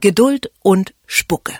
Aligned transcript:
Geduld 0.00 0.50
und 0.62 0.94
Spucke. 1.06 1.54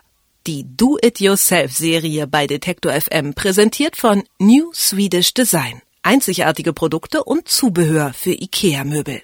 Die 0.47 0.65
Do-It-Yourself-Serie 0.77 2.27
bei 2.27 2.47
Detektor 2.47 2.93
FM 2.93 3.35
präsentiert 3.35 3.97
von 3.97 4.25
New 4.39 4.73
Swedish 4.75 5.33
Design. 5.33 5.81
Einzigartige 6.07 6.73
Produkte 6.73 7.25
und 7.25 7.49
Zubehör 7.49 8.13
für 8.13 8.31
IKEA-Möbel. 8.31 9.23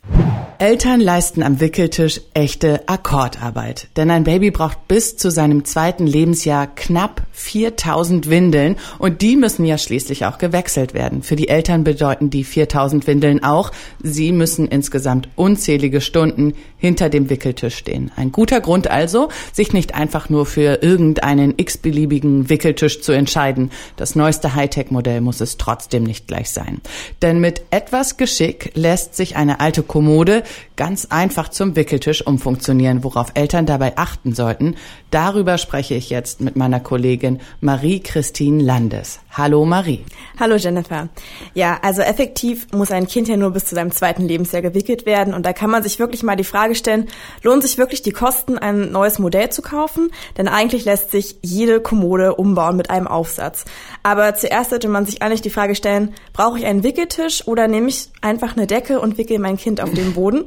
Eltern 0.63 1.01
leisten 1.01 1.43
am 1.43 1.59
Wickeltisch 1.59 2.21
echte 2.35 2.89
Akkordarbeit. 2.89 3.89
Denn 3.97 4.13
ein 4.13 4.23
Baby 4.23 4.53
braucht 4.53 4.87
bis 4.87 5.17
zu 5.17 5.29
seinem 5.29 5.65
zweiten 5.65 6.07
Lebensjahr 6.07 6.69
knapp 6.69 7.23
4000 7.33 8.31
Windeln 8.31 8.77
und 9.01 9.23
die 9.23 9.35
müssen 9.35 9.65
ja 9.65 9.77
schließlich 9.77 10.25
auch 10.25 10.39
gewechselt 10.39 10.95
werden. 10.95 11.25
Für 11.25 11.35
die 11.35 11.49
Eltern 11.49 11.83
bedeuten 11.83 12.31
die 12.31 12.45
4000 12.45 13.09
Windeln 13.09 13.43
auch, 13.43 13.73
sie 14.05 14.31
müssen 14.31 14.69
insgesamt 14.69 15.29
unzählige 15.35 16.01
Stunden 16.01 16.55
hinter 16.77 17.09
dem 17.09 17.29
Wickeltisch 17.29 17.77
stehen. 17.77 18.13
Ein 18.15 18.31
guter 18.31 18.61
Grund 18.61 18.89
also, 18.89 19.31
sich 19.53 19.73
nicht 19.73 19.97
einfach 19.97 20.29
nur 20.29 20.47
für 20.47 20.81
irgendeinen 20.81 21.55
x-beliebigen 21.57 22.49
Wickeltisch 22.49 23.01
zu 23.01 23.11
entscheiden. 23.11 23.73
Das 23.97 24.15
neueste 24.15 24.55
Hightech-Modell 24.55 25.23
muss 25.23 25.41
es 25.41 25.57
trotzdem 25.57 26.05
nicht 26.05 26.29
gleich 26.29 26.51
sein. 26.51 26.72
Denn 27.21 27.41
mit 27.41 27.63
etwas 27.71 28.17
Geschick 28.17 28.73
lässt 28.75 29.15
sich 29.15 29.37
eine 29.37 29.61
alte 29.61 29.83
Kommode 29.83 30.43
ganz 30.77 31.07
einfach 31.11 31.49
zum 31.49 31.77
Wickeltisch 31.77 32.27
umfunktionieren, 32.27 33.05
worauf 33.05 33.29
Eltern 33.35 33.67
dabei 33.67 33.97
achten 33.97 34.35
sollten. 34.35 34.77
Darüber 35.11 35.59
spreche 35.59 35.95
ich 35.95 36.11
jetzt 36.11 36.41
mit 36.41 36.57
meiner 36.57 36.81
Kollegin 36.81 37.41
Marie-Christine 37.61 38.63
Landes. 38.63 39.21
Hallo 39.31 39.65
Marie. 39.65 40.05
Hallo 40.41 40.57
Jennifer. 40.57 41.09
Ja, 41.55 41.79
also 41.83 42.03
effektiv 42.03 42.67
muss 42.73 42.91
ein 42.91 43.07
Kind 43.07 43.29
ja 43.29 43.37
nur 43.37 43.51
bis 43.51 43.67
zu 43.67 43.75
seinem 43.75 43.93
zweiten 43.93 44.27
Lebensjahr 44.27 44.63
gewickelt 44.63 45.07
werden 45.07 45.35
und 45.35 45.47
da 45.47 45.53
kann 45.53 45.71
man 45.71 45.83
sich 45.83 45.99
wirklich 45.99 46.23
mal 46.23 46.37
die 46.37 46.45
Frage 46.45 46.75
stellen, 46.75 47.09
lohnt 47.43 47.63
sich 47.63 47.79
wirklich 47.79 48.03
die 48.03 48.13
Kosten, 48.13 48.59
ein 48.59 48.91
neues 48.93 49.19
Modell 49.19 49.51
zu 49.51 49.63
kaufen? 49.63 50.11
Denn 50.37 50.49
eigentlich 50.49 50.85
lässt 50.85 51.11
sich 51.11 51.37
jede 51.43 51.81
Kommode 51.81 52.35
umbauen 52.35 52.77
mit 52.77 52.91
einem 52.91 53.07
Aufsatz. 53.07 53.65
Aber 54.03 54.35
zuerst 54.35 54.71
sollte 54.71 54.89
man 54.89 55.07
sich 55.07 55.23
eigentlich 55.23 55.43
die 55.43 55.51
Frage 55.51 55.75
stellen, 55.75 56.15
brauche 56.33 56.59
ich 56.59 56.62
einen 56.65 56.85
Wickeltisch 56.85 57.47
oder 57.47 57.69
nehme 57.69 57.89
ich 57.89 58.09
einfach 58.21 58.57
eine 58.57 58.67
Decke 58.67 59.01
und 59.01 59.19
wickel 59.19 59.39
mein 59.39 59.57
Kind 59.57 59.83
auf 59.83 59.93
den 59.93 60.15
Boden? 60.15 60.45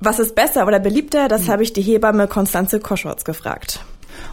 Was 0.00 0.18
ist 0.18 0.34
besser 0.34 0.66
oder 0.66 0.80
beliebter? 0.80 1.28
Das 1.28 1.48
habe 1.48 1.62
ich 1.62 1.72
die 1.72 1.82
Hebamme 1.82 2.26
Konstanze 2.26 2.80
Koschwatz 2.80 3.24
gefragt. 3.24 3.80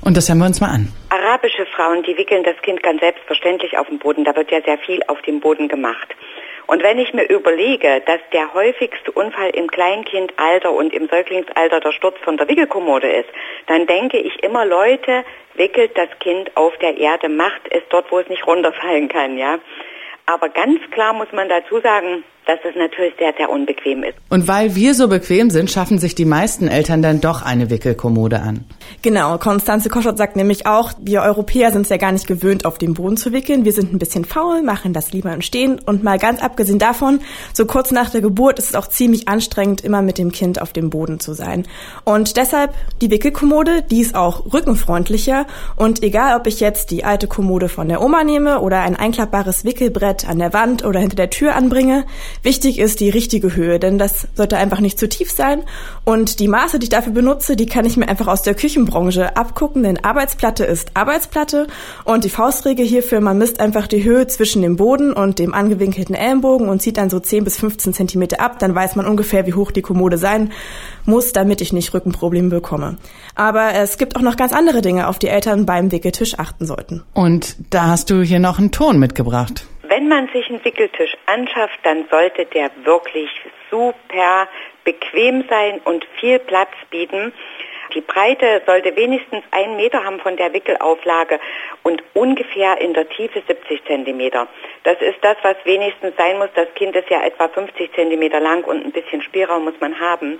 Und 0.02 0.16
das 0.16 0.30
hören 0.30 0.39
wir 0.39 0.45
uns 0.45 0.61
mal 0.61 0.70
an. 0.70 0.94
Arabische 1.09 1.66
Frauen, 1.75 2.03
die 2.03 2.17
wickeln 2.17 2.44
das 2.44 2.55
Kind 2.61 2.81
ganz 2.83 3.02
selbstverständlich 3.02 3.78
auf 3.78 3.88
den 3.88 4.00
Boden. 4.00 4.23
Da 4.23 4.36
wird 4.36 4.52
ja 4.52 4.61
sehr 4.61 4.78
viel 4.78 5.02
auf 5.08 5.22
dem 5.23 5.39
Boden 5.39 5.67
gemacht. 5.67 6.08
Und 6.67 6.83
wenn 6.83 7.00
ich 7.00 7.14
mir 7.14 7.23
überlege, 7.23 8.02
dass 8.05 8.20
der 8.33 8.53
häufigste 8.53 9.11
Unfall 9.11 9.52
im 9.52 9.67
Kleinkindalter 9.67 10.72
und 10.72 10.94
im 10.94 11.08
Säuglingsalter 11.08 11.80
der 11.80 11.94
Sturz 11.94 12.17
von 12.23 12.36
der 12.36 12.50
Wickelkommode 12.50 13.09
ist, 13.09 13.30
dann 13.67 13.88
denke 13.88 14.17
ich 14.17 14.44
immer, 14.44 14.66
Leute, 14.66 15.23
wickelt 15.55 15.98
das 15.98 16.09
Kind 16.20 16.55
auf 16.55 16.78
der 16.80 16.98
Erde, 16.98 17.30
macht 17.30 17.61
es 17.72 17.83
dort, 17.89 18.11
wo 18.11 18.20
es 18.20 18.28
nicht 18.28 18.45
runterfallen 18.45 19.08
kann, 19.08 19.38
ja. 19.38 19.59
Aber 20.28 20.50
ganz 20.50 20.80
klar 20.92 21.14
muss 21.14 21.31
man 21.31 21.50
dazu 21.50 21.80
sagen, 21.80 22.23
dass 22.48 22.59
es 22.67 22.76
natürlich 22.76 23.14
sehr, 23.20 23.34
sehr 23.38 23.50
unbequem 23.50 24.03
ist. 24.03 24.16
Und 24.30 24.48
weil 24.48 24.73
wir 24.73 24.94
so 24.94 25.09
bequem 25.09 25.50
sind, 25.50 25.70
schaffen 25.70 26.00
sich 26.00 26.16
die 26.16 26.26
meisten 26.26 26.70
Eltern 26.70 27.02
dann 27.02 27.20
doch 27.20 27.42
eine 27.42 27.70
Wickelkommode 27.70 28.39
an. 28.39 28.64
Genau, 29.02 29.38
Konstanze 29.38 29.89
Koschott 29.89 30.17
sagt 30.17 30.38
nämlich 30.38 30.66
auch, 30.66 30.94
wir 31.00 31.22
Europäer 31.23 31.72
sind 31.72 31.81
es 31.81 31.89
ja 31.89 31.98
gar 31.98 32.14
nicht 32.14 32.26
gewöhnt, 32.26 32.66
auf 32.66 32.78
dem 32.78 32.94
Boden 32.94 33.17
zu 33.17 33.34
wickeln. 33.34 33.66
Wir 33.66 33.73
sind 33.73 33.94
ein 33.94 34.00
bisschen 34.00 34.23
faul, 34.23 34.64
machen 34.64 34.94
das 34.94 35.12
lieber 35.12 35.34
im 35.34 35.42
Stehen. 35.42 35.80
Und 35.86 36.04
mal 36.04 36.17
ganz 36.17 36.42
abgesehen 36.42 36.80
davon, 36.80 37.20
so 37.54 37.66
kurz 37.66 37.92
nach 37.92 38.09
der 38.09 38.22
Geburt 38.22 38.59
ist 38.59 38.70
es 38.70 38.76
auch 38.76 38.88
ziemlich 38.88 39.28
anstrengend, 39.28 39.82
immer 39.82 40.02
mit 40.02 40.17
dem 40.17 40.32
Kind 40.32 40.61
auf 40.61 40.72
dem 40.72 40.89
Boden 40.89 41.20
zu 41.20 41.34
sein. 41.34 41.67
Und 42.06 42.38
deshalb 42.38 42.73
die 43.02 43.11
Wickelkommode, 43.11 43.82
die 43.82 44.00
ist 44.00 44.16
auch 44.16 44.54
rückenfreundlicher. 44.54 45.48
Und 45.76 46.02
egal, 46.02 46.39
ob 46.39 46.48
ich 46.48 46.61
jetzt 46.61 46.92
die 46.92 47.04
alte 47.04 47.28
Kommode 47.28 47.67
von 47.67 47.89
der 47.89 48.02
Oma 48.02 48.23
nehme 48.23 48.61
oder 48.61 48.82
ein 48.82 48.95
einklappbares 48.95 49.66
Wickelbrett 49.66 50.27
an 50.30 50.39
der 50.39 50.54
Wand 50.54 50.86
oder 50.86 51.02
hinter 51.02 51.17
der 51.17 51.30
Tür 51.30 51.54
anbringe, 51.54 52.05
Wichtig 52.43 52.80
ist 52.80 52.99
die 52.99 53.09
richtige 53.09 53.55
Höhe, 53.55 53.80
denn 53.80 53.98
das 53.98 54.27
sollte 54.36 54.58
einfach 54.58 54.80
nicht 54.80 54.99
zu 54.99 55.09
tief 55.09 55.31
sein. 55.31 55.64
Und 56.03 56.39
die 56.39 56.48
Maße, 56.48 56.80
die 56.80 56.86
ich 56.86 56.89
dafür 56.89 57.14
benutze, 57.14 57.55
die 57.55 57.65
kann 57.65 57.86
ich 57.86 57.98
mir 57.98 58.08
einfach 58.08 58.27
aus 58.27 58.42
der 58.42 58.55
Küchenbranche 58.55 59.36
abgucken, 59.36 59.83
denn 59.83 60.03
Arbeitsplatte 60.03 60.64
ist 60.64 60.92
Arbeitsplatte. 60.93 61.67
Und 62.05 62.23
die 62.23 62.30
Faustregel 62.30 62.86
hierfür, 62.86 63.21
man 63.21 63.37
misst 63.37 63.59
einfach 63.59 63.87
die 63.87 64.03
Höhe 64.03 64.27
zwischen 64.27 64.61
dem 64.61 64.75
Boden 64.75 65.14
und 65.14 65.39
dem 65.39 65.53
angewinkelten 65.53 66.15
Ellenbogen 66.15 66.70
und 66.70 66.81
zieht 66.81 66.98
dann 66.98 67.09
so 67.09 67.20
10 67.20 67.43
bis 67.43 67.58
15 67.58 67.93
Zentimeter 67.93 68.39
ab. 68.39 68.59
Dann 68.59 68.73
weiß 68.73 68.95
man 68.95 69.05
ungefähr, 69.05 69.48
wie 69.48 69.54
hoch 69.54 69.71
die 69.71 69.81
Kommode 69.81 70.17
sein 70.17 70.52
muss, 71.05 71.33
damit 71.33 71.61
ich 71.61 71.73
nicht 71.73 71.93
Rückenprobleme 71.93 72.49
bekomme. 72.49 72.98
Aber 73.36 73.73
es 73.73 73.98
gibt 73.98 74.15
auch 74.15 74.21
noch 74.21 74.36
ganz 74.36 74.54
andere 74.54 74.81
Dinge, 74.81 75.08
auf 75.08 75.19
die 75.19 75.27
Eltern 75.27 75.65
beim 75.65 75.92
Wickeltisch 75.92 76.37
achten 76.37 76.65
sollten. 76.65 77.04
Und 77.14 77.55
da 77.69 77.87
hast 77.87 78.09
du 78.09 78.21
hier 78.21 78.39
noch 78.39 78.59
einen 78.59 78.71
Ton 78.71 78.99
mitgebracht. 78.99 79.65
Wenn 79.89 80.08
man 80.08 80.27
sich 80.30 80.49
einen 80.49 80.64
Wickeltisch 80.65 81.15
anschafft, 81.27 81.80
dann 81.83 82.08
sollte 82.09 82.45
der 82.45 82.70
wirklich 82.83 83.30
super 83.70 84.48
bequem 84.83 85.45
sein 85.49 85.80
und 85.83 86.05
viel 86.20 86.39
Platz 86.39 86.71
bieten. 86.89 87.33
Die 87.93 88.02
Breite 88.02 88.61
sollte 88.65 88.95
wenigstens 88.95 89.43
einen 89.52 89.75
Meter 89.77 90.03
haben 90.03 90.20
von 90.20 90.36
der 90.37 90.53
Wickelauflage 90.53 91.39
und 91.83 92.03
ungefähr 92.14 92.80
in 92.81 92.93
der 92.93 93.08
Tiefe 93.09 93.42
70 93.48 93.86
Zentimeter. 93.86 94.48
Das 94.83 95.02
ist 95.02 95.17
das, 95.21 95.37
was 95.42 95.55
wenigstens 95.64 96.15
sein 96.17 96.37
muss. 96.37 96.49
Das 96.55 96.73
Kind 96.75 96.95
ist 96.95 97.09
ja 97.09 97.23
etwa 97.23 97.48
50 97.48 97.93
Zentimeter 97.93 98.39
lang 98.39 98.64
und 98.64 98.86
ein 98.86 98.92
bisschen 98.92 99.21
Spielraum 99.21 99.65
muss 99.65 99.80
man 99.80 99.99
haben. 99.99 100.39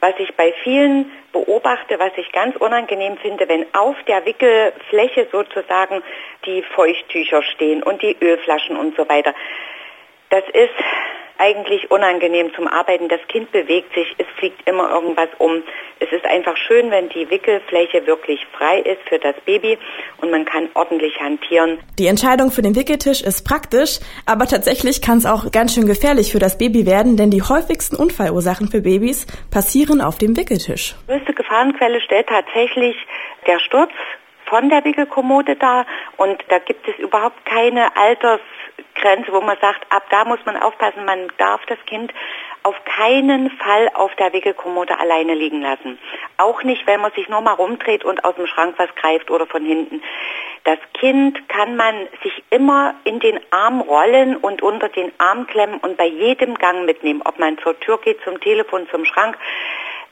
Was 0.00 0.14
ich 0.18 0.34
bei 0.34 0.52
vielen 0.62 1.10
beobachte, 1.32 1.98
was 1.98 2.12
ich 2.16 2.30
ganz 2.32 2.56
unangenehm 2.56 3.16
finde, 3.16 3.48
wenn 3.48 3.66
auf 3.74 3.96
der 4.06 4.24
Wickelfläche 4.26 5.28
sozusagen 5.32 6.02
die 6.44 6.62
Feuchttücher 6.62 7.42
stehen 7.42 7.82
und 7.82 8.02
die 8.02 8.16
Ölflaschen 8.20 8.76
und 8.76 8.96
so 8.96 9.08
weiter. 9.08 9.34
Das 10.30 10.44
ist 10.52 10.74
eigentlich 11.38 11.90
unangenehm 11.90 12.54
zum 12.54 12.68
Arbeiten. 12.68 13.08
Das 13.08 13.20
Kind 13.28 13.50
bewegt 13.52 13.94
sich, 13.94 14.14
es 14.18 14.26
fliegt 14.38 14.68
immer 14.68 14.90
irgendwas 14.90 15.28
um. 15.38 15.62
Es 16.14 16.22
ist 16.22 16.30
einfach 16.30 16.56
schön, 16.56 16.92
wenn 16.92 17.08
die 17.08 17.28
Wickelfläche 17.28 18.06
wirklich 18.06 18.46
frei 18.56 18.78
ist 18.78 19.00
für 19.08 19.18
das 19.18 19.34
Baby 19.46 19.76
und 20.18 20.30
man 20.30 20.44
kann 20.44 20.68
ordentlich 20.74 21.18
hantieren. 21.18 21.80
Die 21.98 22.06
Entscheidung 22.06 22.52
für 22.52 22.62
den 22.62 22.76
Wickeltisch 22.76 23.20
ist 23.20 23.42
praktisch, 23.42 23.98
aber 24.24 24.46
tatsächlich 24.46 25.02
kann 25.02 25.18
es 25.18 25.26
auch 25.26 25.50
ganz 25.50 25.74
schön 25.74 25.86
gefährlich 25.86 26.30
für 26.30 26.38
das 26.38 26.56
Baby 26.56 26.86
werden, 26.86 27.16
denn 27.16 27.30
die 27.30 27.42
häufigsten 27.42 27.96
Unfallursachen 27.96 28.68
für 28.68 28.82
Babys 28.82 29.26
passieren 29.50 30.00
auf 30.00 30.16
dem 30.16 30.36
Wickeltisch. 30.36 30.94
Die 31.02 31.12
größte 31.12 31.32
Gefahrenquelle 31.32 32.00
stellt 32.00 32.28
tatsächlich 32.28 32.94
der 33.48 33.58
Sturz 33.58 33.90
von 34.46 34.70
der 34.70 34.84
Wickelkommode 34.84 35.56
dar 35.56 35.84
und 36.16 36.38
da 36.48 36.60
gibt 36.60 36.86
es 36.86 36.96
überhaupt 36.98 37.44
keine 37.44 37.96
Alters 37.96 38.40
Grenze, 38.94 39.32
wo 39.32 39.40
man 39.40 39.56
sagt, 39.60 39.84
ab 39.90 40.04
da 40.10 40.24
muss 40.24 40.38
man 40.46 40.56
aufpassen, 40.56 41.04
man 41.04 41.26
darf 41.38 41.60
das 41.66 41.78
Kind 41.86 42.12
auf 42.64 42.74
keinen 42.86 43.50
Fall 43.50 43.90
auf 43.94 44.14
der 44.16 44.32
Wickelkommode 44.32 44.98
alleine 44.98 45.34
liegen 45.34 45.60
lassen. 45.60 45.98
Auch 46.38 46.62
nicht, 46.62 46.86
wenn 46.86 47.00
man 47.00 47.12
sich 47.12 47.28
nur 47.28 47.42
mal 47.42 47.52
rumdreht 47.52 48.04
und 48.04 48.24
aus 48.24 48.34
dem 48.36 48.46
Schrank 48.46 48.74
was 48.78 48.92
greift 48.96 49.30
oder 49.30 49.46
von 49.46 49.64
hinten. 49.64 50.02
Das 50.64 50.78
Kind 50.94 51.46
kann 51.50 51.76
man 51.76 52.08
sich 52.22 52.42
immer 52.48 52.94
in 53.04 53.20
den 53.20 53.38
Arm 53.50 53.82
rollen 53.82 54.36
und 54.36 54.62
unter 54.62 54.88
den 54.88 55.12
Arm 55.18 55.46
klemmen 55.46 55.78
und 55.78 55.98
bei 55.98 56.06
jedem 56.06 56.54
Gang 56.54 56.86
mitnehmen. 56.86 57.20
Ob 57.24 57.38
man 57.38 57.58
zur 57.58 57.78
Tür 57.80 57.98
geht, 57.98 58.22
zum 58.24 58.40
Telefon, 58.40 58.88
zum 58.90 59.04
Schrank. 59.04 59.36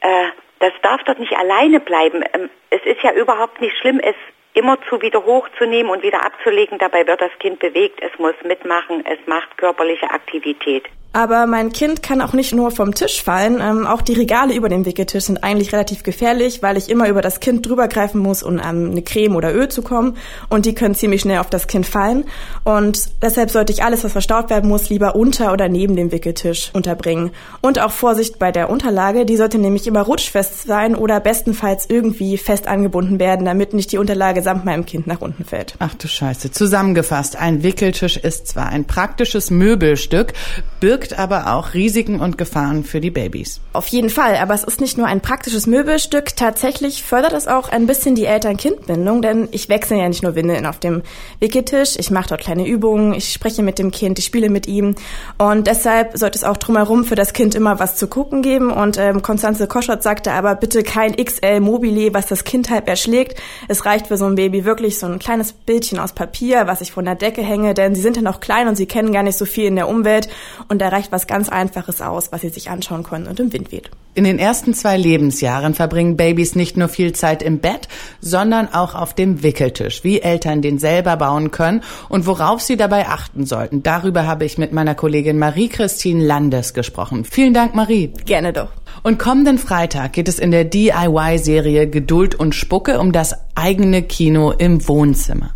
Äh, 0.01 0.27
das 0.59 0.73
darf 0.83 1.03
dort 1.05 1.19
nicht 1.19 1.35
alleine 1.35 1.79
bleiben. 1.79 2.23
Ähm, 2.33 2.51
es 2.69 2.83
ist 2.85 3.01
ja 3.01 3.13
überhaupt 3.13 3.61
nicht 3.61 3.75
schlimm. 3.79 3.99
Es 3.99 4.15
immerzu 4.53 5.01
wieder 5.01 5.25
hochzunehmen 5.25 5.91
und 5.91 6.03
wieder 6.03 6.23
abzulegen. 6.23 6.77
Dabei 6.77 7.07
wird 7.07 7.19
das 7.19 7.31
Kind 7.39 7.57
bewegt, 7.57 7.99
es 8.03 8.17
muss 8.19 8.35
mitmachen, 8.43 9.03
es 9.07 9.17
macht 9.25 9.57
körperliche 9.57 10.11
Aktivität. 10.11 10.87
Aber 11.13 11.45
mein 11.45 11.71
Kind 11.71 12.01
kann 12.01 12.21
auch 12.21 12.33
nicht 12.33 12.53
nur 12.53 12.71
vom 12.71 12.95
Tisch 12.95 13.23
fallen. 13.23 13.59
Ähm, 13.61 13.85
auch 13.85 14.01
die 14.01 14.13
Regale 14.13 14.55
über 14.55 14.67
dem 14.67 14.85
Wickeltisch 14.85 15.25
sind 15.25 15.43
eigentlich 15.43 15.71
relativ 15.71 16.01
gefährlich, 16.01 16.63
weil 16.63 16.75
ich 16.75 16.89
immer 16.89 17.07
über 17.07 17.21
das 17.21 17.39
Kind 17.39 17.67
drüber 17.67 17.87
greifen 17.87 18.19
muss, 18.19 18.41
um 18.41 18.59
an 18.59 18.91
eine 18.91 19.03
Creme 19.03 19.35
oder 19.35 19.53
Öl 19.53 19.69
zu 19.69 19.83
kommen. 19.83 20.17
Und 20.49 20.65
die 20.65 20.73
können 20.73 20.95
ziemlich 20.95 21.21
schnell 21.21 21.37
auf 21.37 21.51
das 21.51 21.67
Kind 21.67 21.85
fallen. 21.85 22.25
Und 22.63 23.09
deshalb 23.21 23.51
sollte 23.51 23.71
ich 23.71 23.83
alles, 23.83 24.03
was 24.03 24.11
verstaut 24.11 24.49
werden 24.49 24.67
muss, 24.67 24.89
lieber 24.89 25.15
unter 25.15 25.53
oder 25.53 25.69
neben 25.69 25.95
dem 25.95 26.11
Wickeltisch 26.11 26.71
unterbringen. 26.73 27.29
Und 27.61 27.79
auch 27.79 27.91
Vorsicht 27.91 28.39
bei 28.39 28.51
der 28.51 28.71
Unterlage. 28.71 29.25
Die 29.25 29.37
sollte 29.37 29.59
nämlich 29.59 29.85
immer 29.85 30.01
rutschfest 30.01 30.65
sein 30.65 30.95
oder 30.95 31.19
bestenfalls 31.19 31.85
irgendwie 31.87 32.39
fest 32.39 32.67
angebunden 32.67 33.19
werden, 33.19 33.45
damit 33.45 33.75
nicht 33.75 33.91
die 33.91 33.99
Unterlage 33.99 34.41
samt 34.41 34.65
meinem 34.65 34.87
Kind 34.87 35.05
nach 35.05 35.21
unten 35.21 35.45
fällt. 35.45 35.75
Ach 35.77 35.93
du 35.93 36.07
Scheiße. 36.07 36.49
Zusammengefasst, 36.49 37.35
ein 37.35 37.61
Wickeltisch 37.61 38.17
ist 38.17 38.47
zwar 38.47 38.69
ein 38.69 38.85
praktisches 38.85 39.51
Möbelstück, 39.51 40.33
birgt 40.79 41.02
birgt 41.03 41.19
aber 41.19 41.53
auch 41.53 41.73
Risiken 41.73 42.21
und 42.21 42.37
Gefahren 42.37 42.85
für 42.85 43.01
die 43.01 43.11
Babys. 43.11 43.59
Auf 43.73 43.87
jeden 43.87 44.09
Fall, 44.09 44.37
aber 44.37 44.53
es 44.53 44.63
ist 44.63 44.79
nicht 44.79 44.97
nur 44.97 45.05
ein 45.05 45.19
praktisches 45.19 45.67
Möbelstück, 45.67 46.35
tatsächlich 46.37 47.03
fördert 47.03 47.33
es 47.33 47.47
auch 47.47 47.67
ein 47.67 47.87
bisschen 47.87 48.15
die 48.15 48.25
Eltern-Kind-Bindung, 48.25 49.21
denn 49.21 49.49
ich 49.51 49.67
wechsle 49.67 49.97
ja 49.97 50.07
nicht 50.07 50.23
nur 50.23 50.35
Windeln 50.35 50.65
auf 50.65 50.79
dem 50.79 51.01
Wickeltisch, 51.41 51.95
ich 51.97 52.09
mache 52.09 52.29
dort 52.29 52.41
kleine 52.41 52.65
Übungen, 52.65 53.13
ich 53.13 53.33
spreche 53.33 53.63
mit 53.63 53.79
dem 53.79 53.91
Kind, 53.91 54.17
ich 54.17 54.25
spiele 54.25 54.49
mit 54.49 54.65
ihm. 54.65 54.95
Und 55.37 55.67
deshalb 55.67 56.17
sollte 56.17 56.37
es 56.37 56.45
auch 56.45 56.55
drumherum 56.55 57.03
für 57.03 57.15
das 57.15 57.33
Kind 57.33 57.53
immer 57.53 57.79
was 57.79 57.97
zu 57.97 58.07
gucken 58.07 58.41
geben. 58.41 58.71
Und 58.71 58.97
ähm, 58.97 59.21
Konstanze 59.21 59.67
sagte 59.99 60.31
aber 60.31 60.55
bitte 60.55 60.83
kein 60.83 61.17
XL 61.17 61.59
Mobile, 61.59 62.13
was 62.13 62.27
das 62.27 62.45
Kind 62.45 62.69
halb 62.69 62.87
erschlägt. 62.87 63.41
Es 63.67 63.85
reicht 63.85 64.07
für 64.07 64.15
so 64.15 64.25
ein 64.25 64.35
Baby 64.35 64.63
wirklich 64.63 64.99
so 64.99 65.07
ein 65.07 65.19
kleines 65.19 65.51
Bildchen 65.51 65.99
aus 65.99 66.13
Papier, 66.13 66.67
was 66.67 66.79
ich 66.79 66.93
von 66.93 67.03
der 67.03 67.15
Decke 67.15 67.41
hänge, 67.41 67.73
denn 67.73 67.93
sie 67.93 68.01
sind 68.01 68.15
ja 68.15 68.21
noch 68.21 68.39
klein 68.39 68.69
und 68.69 68.77
sie 68.77 68.85
kennen 68.85 69.11
gar 69.11 69.23
nicht 69.23 69.37
so 69.37 69.45
viel 69.45 69.65
in 69.65 69.75
der 69.75 69.89
Umwelt. 69.89 70.29
Und 70.69 70.81
da 70.81 70.92
reicht 70.93 71.11
was 71.11 71.27
ganz 71.27 71.49
Einfaches 71.49 72.01
aus, 72.01 72.31
was 72.31 72.41
sie 72.41 72.49
sich 72.49 72.69
anschauen 72.69 73.03
können 73.03 73.27
und 73.27 73.39
im 73.39 73.51
Wind 73.51 73.71
weht. 73.71 73.89
In 74.13 74.23
den 74.23 74.37
ersten 74.37 74.75
zwei 74.75 74.95
Lebensjahren 74.95 75.73
verbringen 75.73 76.15
Babys 76.15 76.55
nicht 76.55 76.77
nur 76.77 76.87
viel 76.87 77.13
Zeit 77.13 77.41
im 77.41 77.59
Bett, 77.59 77.87
sondern 78.21 78.71
auch 78.71 78.93
auf 78.93 79.15
dem 79.15 79.41
Wickeltisch, 79.41 80.03
wie 80.03 80.21
Eltern 80.21 80.61
den 80.61 80.77
selber 80.77 81.17
bauen 81.17 81.49
können 81.49 81.81
und 82.09 82.27
worauf 82.27 82.61
sie 82.61 82.77
dabei 82.77 83.07
achten 83.07 83.45
sollten. 83.45 83.81
Darüber 83.81 84.27
habe 84.27 84.45
ich 84.45 84.59
mit 84.59 84.71
meiner 84.71 84.93
Kollegin 84.93 85.39
Marie-Christine 85.39 86.23
Landes 86.23 86.75
gesprochen. 86.75 87.25
Vielen 87.25 87.55
Dank, 87.55 87.73
Marie. 87.73 88.13
Gerne 88.25 88.53
doch. 88.53 88.69
Und 89.01 89.17
kommenden 89.17 89.57
Freitag 89.57 90.13
geht 90.13 90.29
es 90.29 90.37
in 90.37 90.51
der 90.51 90.63
DIY-Serie 90.63 91.89
Geduld 91.89 92.35
und 92.35 92.53
Spucke 92.53 92.99
um 92.99 93.11
das 93.11 93.33
eigene 93.55 94.03
Kino 94.03 94.51
im 94.51 94.87
Wohnzimmer. 94.87 95.55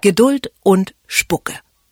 Geduld 0.00 0.52
und 0.62 0.94
Spucke. 1.06 1.54